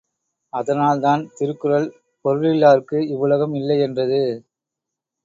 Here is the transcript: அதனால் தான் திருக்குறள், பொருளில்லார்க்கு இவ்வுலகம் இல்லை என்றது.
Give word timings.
அதனால் 0.53 1.01
தான் 1.01 1.21
திருக்குறள், 1.35 1.85
பொருளில்லார்க்கு 2.25 2.97
இவ்வுலகம் 3.11 3.53
இல்லை 3.53 3.77
என்றது. 3.79 4.21